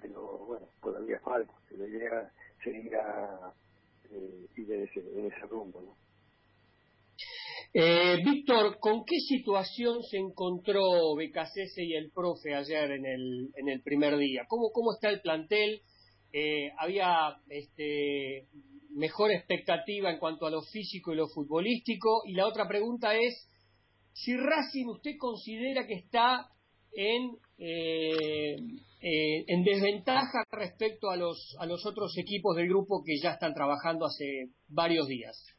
pero 0.00 0.38
bueno, 0.38 0.68
todavía 0.82 1.18
falta. 1.20 1.52
La 1.70 1.86
idea 1.86 2.30
sería 2.62 3.52
eh, 4.10 4.46
ir 4.56 4.72
en 4.72 4.82
ese, 4.82 5.00
en 5.00 5.26
ese 5.26 5.40
rumbo. 5.46 5.80
¿no? 5.80 5.96
Eh, 7.76 8.22
Víctor, 8.24 8.78
¿con 8.78 9.04
qué 9.04 9.18
situación 9.18 10.00
se 10.04 10.16
encontró 10.16 11.16
Becasese 11.16 11.82
y 11.82 11.94
el 11.94 12.12
profe 12.12 12.54
ayer 12.54 12.92
en 12.92 13.04
el, 13.04 13.50
en 13.56 13.68
el 13.68 13.82
primer 13.82 14.16
día? 14.16 14.44
¿Cómo, 14.46 14.70
está 14.94 15.10
el 15.10 15.20
plantel? 15.20 15.80
Eh, 16.32 16.70
¿Había 16.78 17.36
este, 17.48 18.46
mejor 18.90 19.32
expectativa 19.32 20.08
en 20.08 20.20
cuanto 20.20 20.46
a 20.46 20.50
lo 20.50 20.62
físico 20.62 21.12
y 21.12 21.16
lo 21.16 21.26
futbolístico? 21.26 22.22
Y 22.26 22.34
la 22.34 22.46
otra 22.46 22.68
pregunta 22.68 23.16
es, 23.16 23.50
si 24.12 24.36
Racing 24.36 24.86
usted 24.86 25.16
considera 25.18 25.84
que 25.84 25.94
está 25.94 26.46
en, 26.92 27.32
eh, 27.58 28.54
eh, 29.00 29.44
en 29.48 29.64
desventaja 29.64 30.44
respecto 30.52 31.10
a 31.10 31.16
los, 31.16 31.56
a 31.58 31.66
los 31.66 31.84
otros 31.86 32.16
equipos 32.18 32.54
del 32.54 32.68
grupo 32.68 33.02
que 33.04 33.18
ya 33.20 33.32
están 33.32 33.52
trabajando 33.52 34.06
hace 34.06 34.50
varios 34.68 35.08
días. 35.08 35.54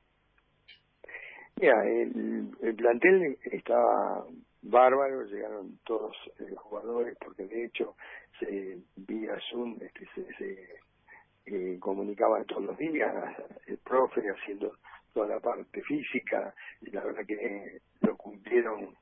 Mira, 1.59 1.85
el, 1.87 2.51
el 2.61 2.75
plantel 2.75 3.37
estaba 3.45 4.25
bárbaro, 4.61 5.23
llegaron 5.23 5.79
todos 5.85 6.15
los 6.37 6.49
eh, 6.49 6.55
jugadores, 6.55 7.17
porque 7.19 7.45
de 7.45 7.65
hecho 7.65 7.95
se 8.39 8.79
vía 8.97 9.37
Zoom 9.49 9.77
este, 9.79 10.05
se, 10.13 10.33
se 10.35 10.75
eh, 11.45 11.79
comunicaban 11.79 12.45
todos 12.45 12.63
los 12.63 12.77
días, 12.77 13.13
el 13.67 13.77
profe 13.77 14.21
haciendo 14.21 14.73
toda 15.13 15.27
la 15.27 15.39
parte 15.39 15.81
física 15.83 16.53
y 16.81 16.91
la 16.91 17.03
verdad 17.05 17.25
que 17.25 17.79
lo 18.01 18.17
cumplieron 18.17 18.93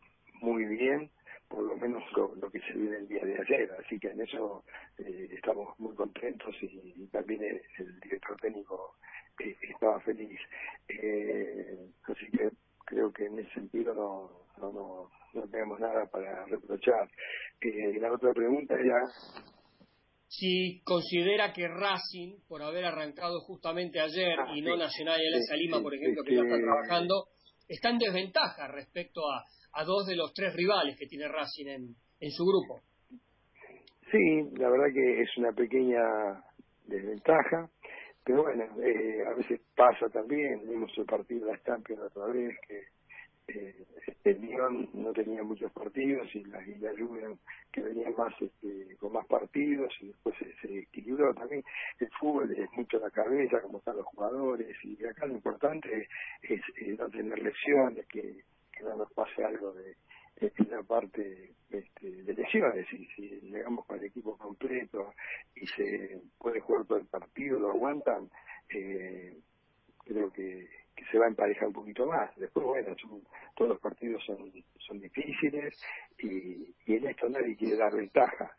muy 0.41 0.65
bien 0.65 1.10
por 1.53 1.63
lo 1.63 1.77
menos 1.77 2.03
lo, 2.13 2.50
que 2.50 2.60
se 2.62 2.74
vive 2.74 2.98
el 2.98 3.07
día 3.07 3.24
de 3.24 3.39
ayer. 3.39 3.72
Así 3.79 4.00
que 4.00 4.10
en 4.10 4.22
eso 4.22 4.63
eh, 4.98 5.29
estamos 5.31 5.77
muy 5.79 5.95
contentos 5.95 6.55
y, 6.62 7.07
también 7.12 7.43
el, 7.43 8.00
director 8.01 8.36
técnico 8.41 8.95
eh, 9.39 9.55
estaba 9.62 10.00
feliz. 10.00 10.39
Eh, 10.88 11.77
así 12.07 12.31
que 12.31 12.50
creo 12.86 13.13
que 13.13 13.22
en 13.33 13.39
ese 13.39 13.53
sentido 13.53 13.93
no, 13.93 14.29
no, 14.61 15.09
no, 15.33 15.47
tenemos 15.49 15.79
nada 15.79 16.05
para 16.11 16.45
reprochar. 16.45 17.09
la 17.99 18.11
otra 18.13 18.33
pregunta 18.33 18.75
era 18.75 19.01
si 20.27 20.81
considera 20.83 21.53
que 21.53 21.67
Racing, 21.67 22.39
por 22.47 22.63
haber 22.63 22.85
arrancado 22.85 23.39
justamente 23.41 23.99
ayer 23.99 24.35
y 24.55 24.61
no 24.61 24.75
Nacional 24.75 25.19
y 25.21 25.27
Alianza 25.27 25.55
Lima, 25.55 25.81
por 25.81 25.93
ejemplo, 25.93 26.23
que 26.23 26.35
ya 26.35 26.41
está 26.41 26.57
trabajando, 26.57 27.27
está 27.67 27.89
en 27.91 27.99
desventaja 27.99 28.67
respecto 28.67 29.21
a, 29.29 29.43
a 29.79 29.83
dos 29.83 30.07
de 30.07 30.15
los 30.15 30.33
tres 30.33 30.55
rivales 30.55 30.97
que 30.97 31.05
tiene 31.05 31.27
Racing 31.27 31.67
en, 31.67 31.95
en 32.19 32.31
su 32.31 32.45
grupo. 32.45 32.81
Sí, 34.11 34.57
la 34.57 34.69
verdad 34.69 34.93
que 34.93 35.21
es 35.21 35.29
una 35.37 35.51
pequeña 35.51 36.01
desventaja, 36.85 37.69
pero 38.23 38.43
bueno, 38.43 38.63
eh, 38.81 39.23
a 39.27 39.35
veces 39.35 39.61
pasa 39.75 40.07
también, 40.09 40.67
vimos 40.67 40.91
el 40.97 41.05
partido 41.05 41.45
de 41.45 41.53
la 41.53 41.63
Champions 41.63 42.01
otra 42.03 42.25
vez, 42.33 42.55
que 42.67 42.81
eh, 43.47 43.85
el 44.23 44.41
Lyon 44.41 44.89
no 44.93 45.12
tenía 45.12 45.43
muchos 45.43 45.71
partidos 45.71 46.33
y 46.33 46.43
la, 46.45 46.65
y 46.65 46.75
la 46.75 46.91
Juve 46.91 47.38
que 47.71 47.81
venía 47.81 48.09
más 48.12 48.33
este, 48.41 48.95
con 48.97 49.13
más 49.13 49.25
partidos 49.27 49.93
y 50.01 50.07
después 50.07 50.35
se, 50.62 50.79
equilibró 50.79 51.33
también. 51.33 51.63
El 52.00 52.09
fútbol 52.19 52.51
es 52.51 52.71
mucho 52.73 53.00
la 53.00 53.12
cabeza 53.12 53.62
como 53.62 53.79
están 53.79 53.97
los 53.97 54.05
jugadores 54.05 54.77
y 54.83 55.03
acá 55.05 55.25
lo 55.25 55.33
importante 55.33 56.07
es, 56.41 56.62
no 56.97 57.09
tener 57.09 57.39
lesiones 57.39 58.05
que 58.07 58.43
no 58.81 58.95
nos 58.95 59.12
pase 59.13 59.43
algo 59.43 59.73
de, 59.73 59.95
la 60.69 60.83
parte 60.83 61.53
este, 61.69 62.23
de 62.23 62.33
lesiones. 62.33 62.91
Y 62.93 63.05
si 63.15 63.29
llegamos 63.41 63.85
con 63.85 64.00
el 64.00 64.05
equipo 64.05 64.38
completo 64.38 65.13
y 65.55 65.67
se 65.67 66.21
puede 66.38 66.59
jugar 66.59 66.85
todo 66.85 66.97
el 66.97 67.07
partido 67.07 67.59
lo 67.59 67.71
aguantan 67.71 68.29
eh, 68.69 69.38
creo 70.05 70.31
que, 70.31 70.67
que 70.95 71.05
se 71.05 71.17
va 71.17 71.25
a 71.25 71.29
emparejar 71.29 71.67
un 71.67 71.73
poquito 71.73 72.05
más. 72.05 72.35
Después 72.38 72.65
bueno 72.65 72.95
todos 73.55 73.69
los 73.69 73.79
partidos 73.79 74.23
son 74.25 74.51
son 74.79 75.00
difíciles 75.00 75.81
y, 76.19 76.75
y 76.85 76.95
en 76.95 77.07
esto 77.07 77.29
nadie 77.29 77.55
quiere 77.55 77.77
dar 77.77 77.95
ventaja. 77.95 78.55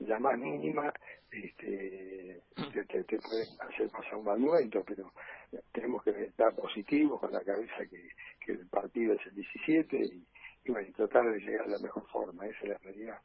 La, 0.00 0.18
más 0.18 0.38
mínima 0.38 0.92
este, 1.30 2.42
te, 2.72 3.04
te, 3.04 3.18
puede 3.18 3.44
hacer 3.58 3.88
pasar 3.88 4.16
un 4.16 4.24
mal 4.24 4.38
momento, 4.38 4.84
pero 4.86 5.10
tenemos 5.72 6.02
que 6.02 6.10
estar 6.10 6.54
positivos 6.54 7.18
con 7.18 7.32
la 7.32 7.40
cabeza 7.40 7.78
que, 7.88 8.10
que 8.44 8.52
el 8.52 8.68
partido 8.68 9.14
es 9.14 9.26
el 9.26 9.34
17 9.36 9.96
y, 9.96 10.26
y 10.64 10.70
bueno, 10.70 10.92
tratar 10.94 11.24
de 11.32 11.38
llegar 11.38 11.62
a 11.62 11.70
la 11.70 11.78
mejor 11.78 12.06
forma, 12.08 12.46
esa 12.46 12.58
es 12.64 12.68
la 12.68 12.78
realidad. 12.78 13.18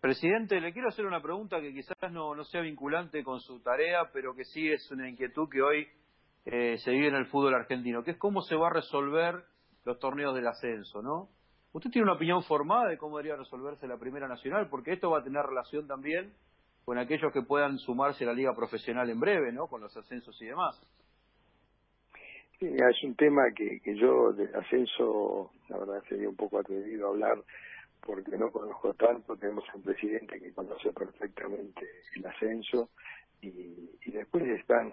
Presidente, 0.00 0.60
le 0.60 0.74
quiero 0.74 0.88
hacer 0.88 1.06
una 1.06 1.22
pregunta 1.22 1.62
que 1.62 1.72
quizás 1.72 2.12
no, 2.12 2.34
no 2.34 2.44
sea 2.44 2.60
vinculante 2.60 3.24
con 3.24 3.40
su 3.40 3.60
tarea, 3.60 4.10
pero 4.12 4.34
que 4.34 4.44
sí 4.44 4.70
es 4.70 4.90
una 4.90 5.08
inquietud 5.08 5.48
que 5.50 5.62
hoy 5.62 5.88
eh, 6.46 6.78
se 6.78 6.90
vive 6.90 7.08
en 7.08 7.14
el 7.14 7.26
fútbol 7.26 7.54
argentino, 7.54 8.04
que 8.04 8.12
es 8.12 8.18
cómo 8.18 8.42
se 8.42 8.56
va 8.56 8.68
a 8.68 8.72
resolver 8.72 9.44
los 9.84 9.98
torneos 9.98 10.34
del 10.34 10.46
ascenso, 10.46 11.02
¿no? 11.02 11.28
¿Usted 11.72 11.90
tiene 11.90 12.04
una 12.04 12.14
opinión 12.14 12.42
formada 12.44 12.88
de 12.88 12.98
cómo 12.98 13.16
debería 13.18 13.36
resolverse 13.36 13.86
la 13.88 13.98
Primera 13.98 14.28
Nacional? 14.28 14.68
Porque 14.68 14.92
esto 14.92 15.10
va 15.10 15.18
a 15.18 15.24
tener 15.24 15.44
relación 15.44 15.86
también 15.88 16.32
con 16.84 16.98
aquellos 16.98 17.32
que 17.32 17.42
puedan 17.42 17.78
sumarse 17.78 18.24
a 18.24 18.28
la 18.28 18.32
Liga 18.34 18.54
Profesional 18.54 19.08
en 19.10 19.18
breve, 19.18 19.52
¿no? 19.52 19.66
Con 19.66 19.80
los 19.80 19.96
ascensos 19.96 20.40
y 20.40 20.46
demás. 20.46 20.80
Sí, 22.60 22.66
es 22.66 23.02
un 23.02 23.16
tema 23.16 23.42
que, 23.56 23.80
que 23.80 23.96
yo 23.96 24.32
del 24.32 24.54
ascenso, 24.54 25.50
la 25.68 25.78
verdad 25.78 26.02
sería 26.08 26.28
un 26.28 26.36
poco 26.36 26.60
atrevido 26.60 27.08
a 27.08 27.10
hablar 27.10 27.42
porque 28.00 28.36
no 28.36 28.52
conozco 28.52 28.94
tanto, 28.94 29.36
tenemos 29.36 29.64
un 29.74 29.82
presidente 29.82 30.38
que 30.38 30.52
conoce 30.52 30.92
perfectamente 30.92 31.88
el 32.14 32.26
ascenso 32.26 32.90
y, 33.40 33.90
y 34.04 34.10
después 34.12 34.44
están 34.44 34.92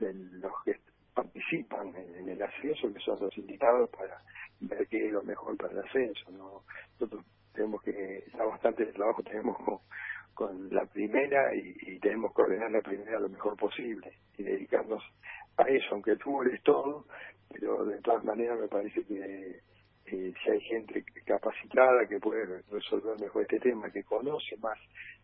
los 0.00 0.52
que 0.64 0.76
participan 1.14 1.94
en, 1.94 2.28
el 2.28 2.42
ascenso, 2.42 2.92
que 2.92 3.00
son 3.00 3.20
los 3.20 3.36
invitados 3.38 3.88
para 3.90 4.20
ver 4.60 4.86
qué 4.88 5.06
es 5.06 5.12
lo 5.12 5.22
mejor 5.22 5.56
para 5.56 5.72
el 5.72 5.78
ascenso. 5.80 6.30
¿no? 6.32 6.62
Nosotros 6.98 7.24
tenemos 7.52 7.82
que, 7.82 8.24
ya 8.36 8.44
bastante 8.44 8.86
trabajo 8.86 9.22
tenemos 9.22 9.56
con, 10.34 10.68
la 10.74 10.84
primera 10.86 11.54
y, 11.54 11.98
tenemos 12.00 12.34
que 12.34 12.42
ordenar 12.42 12.70
la 12.70 12.80
primera 12.80 13.20
lo 13.20 13.28
mejor 13.28 13.56
posible 13.56 14.12
y 14.36 14.42
dedicarnos 14.42 15.02
a 15.56 15.62
eso, 15.68 15.86
aunque 15.92 16.10
el 16.12 16.18
fútbol 16.18 16.52
es 16.52 16.62
todo, 16.62 17.06
pero 17.48 17.84
de 17.84 18.00
todas 18.00 18.24
maneras 18.24 18.58
me 18.58 18.68
parece 18.68 19.04
que 19.04 19.60
si 20.06 20.50
hay 20.50 20.60
gente 20.60 21.04
capacitada 21.24 22.06
que 22.08 22.18
puede 22.20 22.62
resolver 22.70 23.18
mejor 23.20 23.42
este 23.42 23.60
tema, 23.60 23.90
que 23.90 24.04
conoce 24.04 24.56
más 24.58 24.78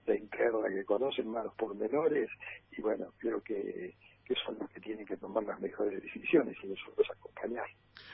la 0.07 0.17
interna, 0.17 0.69
que 0.69 0.85
conoce 0.85 1.23
más 1.23 1.45
los 1.45 1.55
pormenores, 1.55 2.31
y 2.73 2.81
bueno, 2.81 3.13
creo 3.19 3.43
que 3.43 3.95
que 4.31 4.41
son 4.45 4.57
los 4.61 4.71
que 4.71 4.81
tienen 4.81 5.05
que 5.05 5.17
tomar 5.17 5.43
las 5.43 5.61
mejores 5.61 6.01
decisiones 6.01 6.57
y 6.63 6.69
nosotros 6.69 7.05
acompañar. 7.11 7.67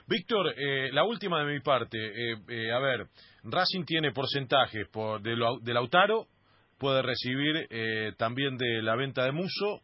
Víctor, 0.06 0.54
eh, 0.56 0.90
la 0.90 1.04
última 1.04 1.44
de 1.44 1.52
mi 1.52 1.60
parte. 1.60 1.98
Eh, 1.98 2.36
eh, 2.48 2.72
a 2.72 2.78
ver, 2.78 3.06
Racing 3.44 3.84
tiene 3.84 4.12
porcentajes 4.12 4.88
por 4.88 5.20
de, 5.20 5.36
de 5.60 5.74
Lautaro, 5.74 6.26
puede 6.78 7.02
recibir 7.02 7.68
también 8.16 8.56
de 8.56 8.80
la 8.82 8.96
venta 8.96 9.24
de 9.24 9.32
Muso 9.32 9.82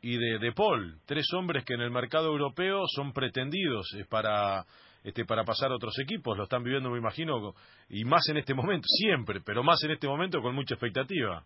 y 0.00 0.16
de, 0.16 0.38
de 0.38 0.52
Paul, 0.52 1.00
tres 1.06 1.26
hombres 1.36 1.64
que 1.64 1.74
en 1.74 1.80
el 1.80 1.90
mercado 1.90 2.26
europeo 2.28 2.82
son 2.86 3.12
pretendidos 3.12 3.88
para 4.08 4.64
este, 5.02 5.24
para 5.24 5.42
pasar 5.42 5.72
a 5.72 5.76
otros 5.76 5.98
equipos. 5.98 6.36
Lo 6.38 6.44
están 6.44 6.62
viviendo, 6.62 6.90
me 6.90 6.98
imagino, 6.98 7.52
y 7.88 8.04
más 8.04 8.22
en 8.28 8.36
este 8.36 8.54
momento, 8.54 8.86
siempre, 8.86 9.40
pero 9.44 9.64
más 9.64 9.82
en 9.82 9.90
este 9.90 10.06
momento 10.06 10.40
con 10.40 10.54
mucha 10.54 10.74
expectativa. 10.74 11.44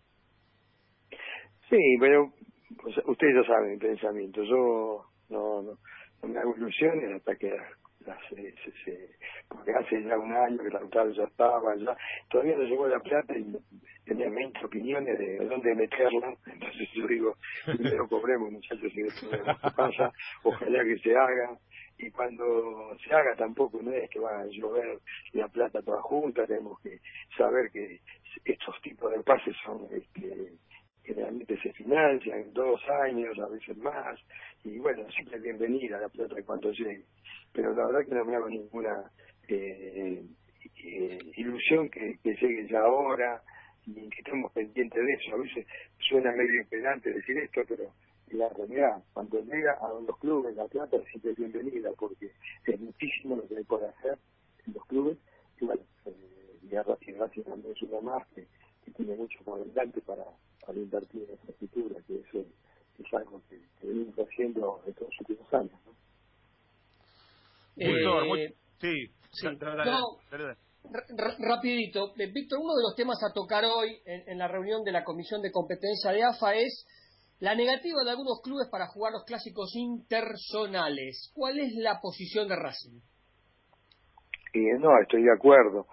Sí, 1.69 1.97
pero 1.99 2.31
pues, 2.77 2.95
ustedes 3.05 3.35
ya 3.35 3.53
saben 3.53 3.71
mi 3.71 3.77
pensamiento. 3.77 4.43
Yo 4.43 5.05
no, 5.29 5.61
no, 5.61 6.27
me 6.27 6.39
hago 6.39 6.55
ilusiones 6.55 7.15
hasta 7.15 7.35
que 7.35 7.55
las, 8.05 8.17
se, 8.29 9.09
porque 9.47 9.71
hace 9.73 10.03
ya 10.03 10.17
un 10.17 10.31
año 10.31 10.57
que 10.59 10.67
el 10.67 10.73
Lautaro 10.73 11.11
ya 11.11 11.23
estaba, 11.23 11.75
ya 11.75 11.95
todavía 12.29 12.55
no 12.55 12.63
llegó 12.63 12.87
la 12.87 12.99
plata 12.99 13.37
y 13.37 13.45
tenía 14.05 14.29
20 14.29 14.65
opiniones 14.65 15.17
de 15.19 15.45
dónde 15.45 15.75
meterla. 15.75 16.35
Entonces 16.45 16.89
yo 16.93 17.07
digo, 17.07 17.35
primero 17.65 18.07
cobremos, 18.07 18.51
muchachos, 18.51 18.91
si 18.93 19.01
esto 19.01 19.27
pasa, 19.75 20.11
ojalá 20.43 20.83
que 20.83 20.97
se 20.99 21.15
haga. 21.15 21.57
Y 22.01 22.09
cuando 22.11 22.95
se 23.05 23.13
haga 23.13 23.35
tampoco 23.35 23.81
no 23.81 23.91
es 23.91 24.09
que 24.09 24.21
va 24.21 24.39
a 24.39 24.45
llover 24.45 24.99
la 25.33 25.49
plata 25.49 25.81
toda 25.81 26.01
junta, 26.01 26.47
tenemos 26.47 26.79
que 26.79 26.99
saber 27.37 27.69
que 27.73 27.99
estos 28.45 28.81
tipos 28.81 29.11
de 29.11 29.21
pases 29.21 29.53
son 29.65 29.85
este, 29.91 30.53
generalmente 31.03 31.57
se 31.61 31.73
financian 31.73 32.53
dos 32.53 32.81
años, 33.03 33.37
a 33.39 33.47
veces 33.47 33.77
más, 33.77 34.19
y 34.63 34.77
bueno, 34.77 35.09
siempre 35.11 35.39
bienvenida 35.39 35.99
la 35.99 36.09
plata 36.09 36.35
cuando 36.45 36.71
llegue. 36.71 37.03
Pero 37.53 37.73
la 37.73 37.85
verdad 37.87 38.05
que 38.07 38.15
no 38.15 38.25
me 38.25 38.35
hago 38.35 38.49
ninguna 38.49 39.11
eh, 39.47 40.23
eh, 40.83 41.19
ilusión 41.37 41.89
que, 41.89 42.17
llegue 42.23 42.67
ya 42.69 42.81
ahora 42.81 43.41
y 43.85 44.07
que 44.09 44.19
estemos 44.19 44.51
pendientes 44.51 45.03
de 45.03 45.13
eso. 45.13 45.35
A 45.35 45.39
veces 45.39 45.65
suena 45.97 46.31
medio 46.31 46.61
impedante 46.61 47.11
decir 47.11 47.37
esto, 47.37 47.61
pero 47.67 47.91
la 48.31 48.49
realidad, 48.49 49.03
cuando 49.13 49.41
llega 49.41 49.73
a 49.81 49.89
los 50.05 50.17
clubes 50.19 50.55
la 50.55 50.67
plata 50.67 50.97
siempre 51.09 51.31
es 51.31 51.37
bienvenida 51.37 51.89
porque 51.97 52.29
es 52.65 52.79
muchísimo 52.79 53.35
lo 53.35 53.47
que 53.47 53.57
hay 53.57 53.63
por 53.63 53.83
hacer 53.83 54.19
en 54.67 54.73
los 54.73 54.85
clubes 54.85 55.17
y 55.59 55.65
bueno, 55.65 55.81
eh, 56.05 56.59
y 56.61 56.75
Racing 56.75 57.43
también 57.43 57.73
es 57.75 57.81
uno 57.81 58.01
más 58.01 58.27
que, 58.27 58.45
tiene 58.95 59.15
mucho 59.15 59.39
por 59.43 59.63
delante 59.65 60.01
para 60.01 60.25
para 60.69 60.81
invertir 60.81 61.27
en 61.27 61.49
escritura, 61.49 61.99
que 62.05 62.19
eso 62.19 62.45
es 62.99 63.13
algo 63.15 63.41
que, 63.49 63.59
venimos 63.81 64.15
haciendo 64.19 64.83
estos 64.85 65.07
últimos 65.19 65.51
años. 65.51 65.71
¿no? 65.83 65.93
Eh, 67.77 68.53
sí, 69.39 69.47
rapidito, 71.39 72.13
eh, 72.17 72.31
Víctor, 72.31 72.59
uno 72.59 72.75
de 72.75 72.83
los 72.83 72.95
temas 72.95 73.17
a 73.23 73.33
tocar 73.33 73.63
hoy 73.65 73.99
en, 74.05 74.37
la 74.37 74.47
reunión 74.47 74.83
de 74.83 74.91
la 74.91 75.03
Comisión 75.03 75.41
de 75.41 75.51
Competencia 75.51 76.11
de 76.11 76.23
AFA 76.23 76.55
es 76.55 76.87
la 77.39 77.55
negativa 77.55 78.03
de 78.03 78.11
algunos 78.11 78.41
clubes 78.43 78.67
para 78.69 78.87
jugar 78.87 79.13
los 79.13 79.23
clásicos 79.25 79.75
intersonales. 79.75 81.31
¿Cuál 81.33 81.59
es 81.59 81.73
la 81.75 81.99
posición 82.01 82.47
de 82.47 82.55
Racing? 82.55 82.99
Eh, 84.53 84.79
no, 84.79 84.89
estoy 85.01 85.23
de 85.23 85.33
acuerdo. 85.33 85.87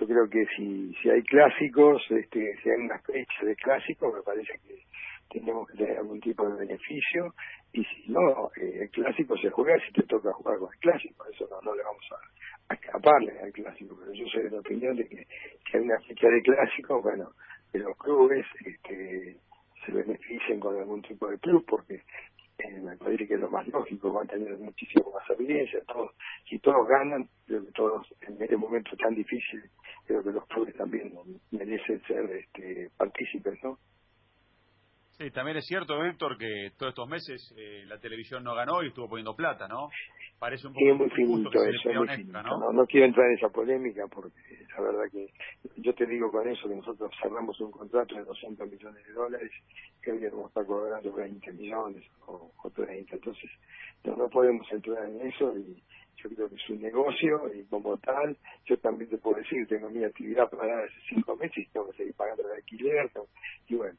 Yo 0.00 0.06
creo 0.06 0.28
que 0.30 0.44
si, 0.56 0.94
si 1.02 1.10
hay 1.10 1.22
clásicos, 1.22 2.02
este, 2.10 2.56
si 2.62 2.70
hay 2.70 2.76
una 2.76 2.98
fecha 3.00 3.44
de 3.44 3.56
clásicos, 3.56 4.14
me 4.14 4.22
parece 4.22 4.52
que 4.66 4.87
tenemos 5.28 5.68
que 5.68 5.76
tener 5.78 5.98
algún 5.98 6.20
tipo 6.20 6.48
de 6.48 6.66
beneficio 6.66 7.34
y 7.72 7.84
si 7.84 8.10
no, 8.10 8.50
eh, 8.56 8.82
el 8.82 8.90
clásico 8.90 9.36
se 9.36 9.50
juega 9.50 9.78
si 9.86 9.92
te 9.92 10.02
toca 10.04 10.32
jugar 10.32 10.58
con 10.58 10.72
el 10.72 10.78
clásico, 10.80 11.24
eso 11.32 11.46
no, 11.50 11.60
no 11.62 11.74
le 11.74 11.82
vamos 11.82 12.04
a, 12.12 12.74
escaparle 12.74 13.38
al 13.40 13.52
clásico, 13.52 13.96
pero 13.98 14.12
yo 14.12 14.26
soy 14.26 14.42
de 14.42 14.50
la 14.50 14.60
opinión 14.60 14.94
de 14.94 15.08
que, 15.08 15.26
que 15.64 15.78
hay 15.78 15.84
una 15.84 15.98
fecha 16.00 16.28
de 16.28 16.42
clásico, 16.42 17.00
bueno, 17.00 17.32
que 17.72 17.78
los 17.78 17.96
clubes 17.96 18.44
este, 18.64 19.36
se 19.84 19.92
beneficien 19.92 20.60
con 20.60 20.76
algún 20.76 21.02
tipo 21.02 21.28
de 21.28 21.38
club 21.38 21.64
porque 21.66 22.02
eh, 22.58 22.80
me 22.82 22.96
parece 22.96 23.26
que 23.26 23.34
es 23.34 23.40
lo 23.40 23.50
más 23.50 23.66
lógico, 23.68 24.12
van 24.12 24.26
a 24.26 24.32
tener 24.32 24.58
muchísimo 24.58 25.12
más 25.12 25.30
audiencia, 25.30 25.80
todos, 25.86 26.10
si 26.48 26.58
todos 26.58 26.86
ganan, 26.88 27.28
creo 27.46 27.64
que 27.64 27.72
todos 27.72 28.06
en 28.22 28.42
este 28.42 28.56
momento 28.56 28.96
tan 28.96 29.14
difícil, 29.14 29.62
creo 30.06 30.22
que 30.22 30.32
los 30.32 30.46
clubes 30.46 30.74
también 30.76 31.12
merecen 31.50 32.02
ser 32.02 32.30
este, 32.32 32.90
partícipes, 32.96 33.62
¿no? 33.62 33.78
Sí, 35.18 35.32
también 35.32 35.56
es 35.56 35.66
cierto, 35.66 36.00
Víctor, 36.00 36.38
que 36.38 36.70
todos 36.78 36.90
estos 36.90 37.08
meses 37.08 37.52
eh, 37.56 37.82
la 37.86 37.98
televisión 37.98 38.44
no 38.44 38.54
ganó 38.54 38.84
y 38.84 38.88
estuvo 38.88 39.08
poniendo 39.08 39.34
plata, 39.34 39.66
¿no? 39.66 39.90
Parece 40.38 40.68
un 40.68 40.74
poco 40.74 40.86
sí, 40.86 40.92
muy 40.92 41.10
finito 41.10 41.50
eso, 41.50 41.92
muy 41.92 42.08
finito. 42.08 42.40
¿no? 42.40 42.72
¿no? 42.72 42.86
quiero 42.86 43.06
entrar 43.06 43.26
en 43.26 43.36
esa 43.36 43.48
polémica 43.48 44.06
porque 44.06 44.38
la 44.76 44.80
verdad 44.80 45.10
que 45.10 45.26
yo 45.78 45.92
te 45.94 46.06
digo 46.06 46.30
con 46.30 46.48
eso 46.48 46.68
que 46.68 46.76
nosotros 46.76 47.10
cerramos 47.20 47.60
un 47.60 47.72
contrato 47.72 48.14
de 48.14 48.22
200 48.22 48.70
millones 48.70 49.04
de 49.04 49.12
dólares 49.12 49.50
que 50.00 50.12
hoy 50.12 50.24
a 50.24 50.28
estar 50.28 50.64
cobrando 50.64 51.12
20 51.12 51.52
millones 51.54 52.04
o, 52.28 52.52
o 52.62 52.70
30, 52.70 53.16
entonces 53.16 53.50
no, 54.04 54.14
no 54.14 54.28
podemos 54.28 54.70
entrar 54.70 55.04
en 55.04 55.26
eso 55.26 55.52
y 55.58 55.82
yo 56.22 56.30
creo 56.30 56.48
que 56.48 56.54
es 56.54 56.70
un 56.70 56.80
negocio 56.80 57.52
y 57.52 57.64
como 57.64 57.96
tal, 57.98 58.36
yo 58.66 58.78
también 58.78 59.10
te 59.10 59.18
puedo 59.18 59.38
decir, 59.38 59.66
tengo 59.66 59.90
mi 59.90 60.04
actividad 60.04 60.48
para 60.48 60.84
hace 60.84 60.94
cinco 61.08 61.34
meses 61.34 61.58
y 61.58 61.66
tengo 61.70 61.90
que 61.90 61.96
seguir 61.96 62.14
pagando 62.14 62.44
el 62.44 62.56
alquiler, 62.56 63.10
y 63.66 63.74
bueno, 63.74 63.98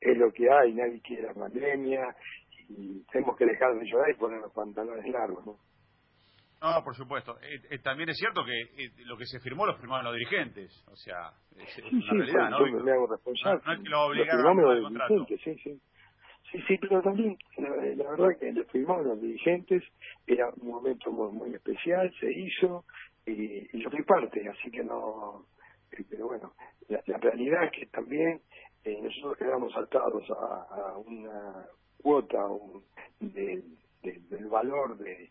es 0.00 0.16
lo 0.18 0.32
que 0.32 0.50
hay, 0.50 0.74
nadie 0.74 1.00
quiere 1.00 1.22
la 1.24 1.34
pandemia 1.34 2.14
y 2.68 3.04
tenemos 3.12 3.36
que 3.36 3.46
dejar 3.46 3.74
de 3.74 3.86
llorar 3.86 4.10
y 4.10 4.14
poner 4.14 4.40
los 4.40 4.52
pantalones 4.52 5.06
largos, 5.08 5.46
¿no? 5.46 5.58
No, 6.64 6.82
por 6.82 6.94
supuesto. 6.96 7.36
Eh, 7.42 7.60
eh, 7.70 7.78
también 7.80 8.08
es 8.08 8.16
cierto 8.16 8.42
que 8.42 8.58
eh, 8.58 8.90
lo 9.04 9.18
que 9.18 9.26
se 9.26 9.38
firmó 9.40 9.66
lo 9.66 9.76
firmaron 9.76 10.06
los 10.06 10.14
dirigentes. 10.14 10.72
O 10.90 10.96
sea, 10.96 11.30
es, 11.58 11.74
sí, 11.74 11.82
una 11.92 12.00
sí, 12.00 12.32
realidad, 12.32 12.50
¿no? 12.50 12.66
Yo 12.66 12.82
me 12.82 12.92
hago 12.92 13.06
responsable. 13.06 13.60
No, 13.66 13.72
es 13.74 13.80
que 13.80 13.88
lo 13.90 14.06
obligaron 14.06 14.60
a 14.60 14.74
los 14.74 14.90
dirigentes, 14.90 15.40
sí, 15.44 15.54
sí. 15.62 15.80
Sí, 16.50 16.62
sí, 16.66 16.78
pero 16.78 17.02
también, 17.02 17.36
la, 17.58 17.68
la, 17.68 18.10
verdad 18.10 18.28
que 18.38 18.52
lo 18.52 18.64
firmaron 18.66 19.08
los 19.08 19.20
dirigentes, 19.20 19.82
era 20.26 20.48
un 20.56 20.68
momento 20.68 21.10
muy, 21.10 21.32
muy 21.32 21.54
especial, 21.54 22.10
se 22.18 22.32
hizo, 22.32 22.84
y, 23.26 23.76
y 23.76 23.82
yo 23.82 23.90
fui 23.90 24.02
parte, 24.02 24.48
así 24.48 24.70
que 24.70 24.84
no... 24.84 25.46
Pero 26.08 26.26
bueno, 26.28 26.52
la, 26.88 27.02
la 27.06 27.18
realidad 27.18 27.64
es 27.64 27.72
que 27.72 27.86
también 27.86 28.40
eh, 28.84 28.98
nosotros 29.02 29.36
quedamos 29.38 29.76
atados 29.76 30.30
a, 30.30 30.66
a 30.70 30.98
una 30.98 31.66
cuota 32.02 32.46
un, 32.46 32.84
de, 33.20 33.62
de, 34.02 34.20
del 34.28 34.46
valor 34.46 34.96
de, 34.98 35.30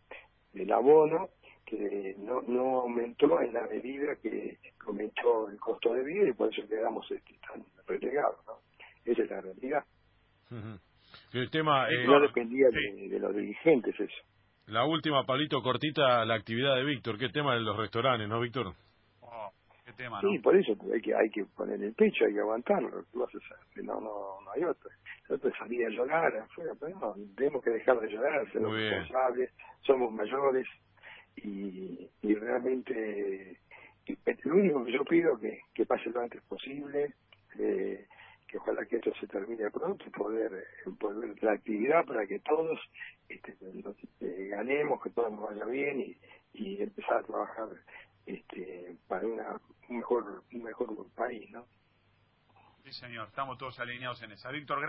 del 0.53 0.71
abono 0.71 1.29
que 1.65 2.15
no, 2.19 2.41
no 2.41 2.81
aumentó 2.81 3.39
en 3.41 3.53
la 3.53 3.65
medida 3.67 4.15
que 4.21 4.57
aumentó 4.85 5.49
el 5.49 5.59
costo 5.59 5.93
de 5.93 6.03
vida 6.03 6.29
y 6.29 6.33
por 6.33 6.51
eso 6.51 6.67
quedamos 6.67 7.09
este, 7.09 7.35
tan 7.47 7.63
relegados. 7.87 8.39
¿no? 8.47 8.53
Esa 9.05 9.23
es 9.23 9.29
la 9.29 9.41
realidad. 9.41 9.83
El 11.31 11.49
tema 11.49 11.89
eh, 11.89 12.05
no 12.05 12.19
dependía 12.19 12.67
de, 12.69 13.09
de, 13.09 13.19
los 13.19 13.35
dirigentes 13.35 13.99
eso. 13.99 14.23
La 14.67 14.85
última, 14.85 15.25
palito 15.25 15.61
cortita, 15.61 16.23
la 16.25 16.35
actividad 16.35 16.75
de 16.75 16.85
Víctor. 16.85 17.17
¿Qué 17.17 17.29
tema 17.29 17.53
de 17.55 17.61
los 17.61 17.77
restaurantes, 17.77 18.27
no, 18.27 18.39
Víctor? 18.39 18.73
Tema, 19.91 20.21
Sí, 20.21 20.39
por 20.39 20.55
eso 20.55 20.77
hay 20.93 21.01
que 21.01 21.13
hay 21.13 21.29
que 21.29 21.45
poner 21.45 21.81
el 21.83 21.93
pecho, 21.93 22.25
hay 22.25 22.33
que 22.33 22.39
aguantarlo, 22.39 23.03
¿qué 23.11 23.17
vas 23.19 23.29
a 23.35 23.37
hacer? 23.37 23.83
No, 23.83 23.99
no, 23.99 24.39
no 24.41 24.51
hay 24.51 24.63
otra. 24.63 24.89
Yo 25.29 25.37
salir 25.57 25.85
a 25.85 25.89
llorar 25.89 26.35
afuera, 26.37 26.73
pero 26.79 26.97
no, 26.99 27.15
tenemos 27.35 27.63
que 27.63 27.71
dejar 27.71 27.99
de 27.99 28.09
llorar, 28.09 28.51
ser 28.51 28.61
responsables, 28.61 29.51
somos 29.81 30.11
mayores 30.11 30.67
y, 31.35 32.09
y 32.21 32.35
realmente 32.35 33.57
lo 34.43 34.55
único 34.55 34.85
que 34.85 34.91
yo 34.91 35.03
pido 35.05 35.39
que, 35.39 35.61
que 35.73 35.85
pase 35.85 36.09
lo 36.09 36.21
antes 36.21 36.41
posible, 36.43 37.13
eh, 37.57 38.05
que 38.47 38.57
ojalá 38.57 38.85
que 38.85 38.97
esto 38.97 39.13
se 39.19 39.27
termine 39.27 39.69
pronto 39.71 40.05
y 40.05 40.09
poder 40.09 40.65
volver 40.99 41.41
la 41.41 41.53
actividad 41.53 42.05
para 42.05 42.27
que 42.27 42.39
todos 42.39 42.79
este, 43.29 43.55
eh, 44.21 44.47
ganemos, 44.49 45.01
que 45.01 45.09
todo 45.09 45.29
nos 45.29 45.49
vaya 45.49 45.65
bien 45.65 46.01
y, 46.01 46.17
y 46.53 46.81
empezar 46.81 47.17
a 47.17 47.23
trabajar 47.23 47.69
este, 48.25 48.97
para 49.07 49.25
una, 49.27 49.61
un 49.89 49.97
mejor 49.97 50.43
un 50.51 50.63
mejor 50.63 51.07
país, 51.15 51.49
¿no? 51.51 51.65
Sí, 52.83 52.91
señor, 52.91 53.29
estamos 53.29 53.57
todos 53.57 53.79
alineados 53.79 54.21
en 54.23 54.33
esa. 54.33 54.51
Víctor, 54.51 54.79